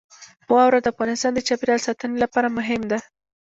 واوره 0.51 0.79
د 0.81 0.87
افغانستان 0.93 1.31
د 1.33 1.39
چاپیریال 1.47 1.81
ساتنې 1.87 2.17
لپاره 2.23 2.55
مهم 2.57 2.81
دي. 2.91 2.99